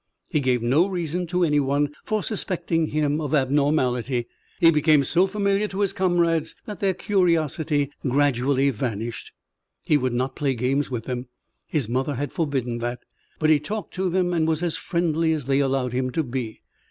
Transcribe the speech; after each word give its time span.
He 0.31 0.39
gave 0.39 0.63
no 0.63 0.87
reason 0.87 1.27
to 1.27 1.43
anyone 1.43 1.93
for 2.03 2.23
suspecting 2.23 2.87
him 2.87 3.21
of 3.21 3.35
abnormality. 3.35 4.25
He 4.59 4.71
became 4.71 5.03
so 5.03 5.27
familiar 5.27 5.67
to 5.67 5.81
his 5.81 5.93
comrades 5.93 6.55
that 6.65 6.79
their 6.79 6.95
curiosity 6.95 7.91
gradually 8.01 8.71
vanished. 8.71 9.31
He 9.83 9.97
would 9.97 10.13
not 10.13 10.35
play 10.35 10.55
games 10.55 10.89
with 10.89 11.03
them 11.03 11.27
his 11.67 11.87
mother 11.87 12.15
had 12.15 12.33
forbidden 12.33 12.79
that. 12.79 13.01
But 13.37 13.51
he 13.51 13.59
talked 13.59 13.93
to 13.93 14.09
them 14.09 14.33
and 14.33 14.47
was 14.47 14.63
as 14.63 14.75
friendly 14.75 15.33
as 15.33 15.45
they 15.45 15.59
allowed 15.59 15.93
him 15.93 16.09
to 16.13 16.23
be. 16.23 16.61